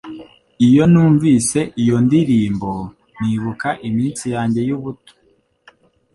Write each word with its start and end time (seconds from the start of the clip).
Iyo 0.67 0.83
numvise 0.91 1.59
iyo 1.81 1.97
ndirimbo, 2.05 2.71
nibuka 3.19 3.69
iminsi 3.87 4.25
yanjye 4.35 4.59
y'ubuto 4.67 5.11